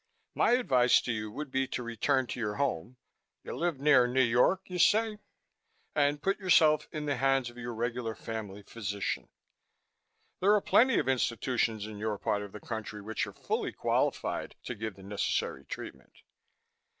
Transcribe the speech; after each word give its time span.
My 0.33 0.53
advice 0.53 0.99
to 1.01 1.11
you 1.11 1.29
would 1.29 1.51
be 1.51 1.67
to 1.67 1.83
return 1.83 2.25
to 2.25 2.39
your 2.39 2.55
home 2.55 2.97
you 3.43 3.55
live 3.55 3.79
near 3.79 4.07
New 4.07 4.23
York, 4.23 4.67
you 4.67 4.79
say 4.79 5.19
and 5.93 6.23
put 6.23 6.39
yourself 6.39 6.87
in 6.91 7.05
the 7.05 7.17
hands 7.17 7.51
of 7.51 7.57
your 7.59 7.75
regular 7.75 8.15
family 8.15 8.63
physician. 8.63 9.29
There 10.39 10.55
are 10.55 10.61
plenty 10.61 10.97
of 10.97 11.07
institutions 11.07 11.85
in 11.85 11.99
your 11.99 12.17
part 12.17 12.41
of 12.41 12.51
the 12.51 12.59
country 12.59 13.03
which 13.03 13.27
are 13.27 13.33
fully 13.33 13.73
qualified 13.73 14.55
to 14.63 14.73
give 14.73 14.95
the 14.95 15.03
necessary 15.03 15.65
treatment. 15.65 16.23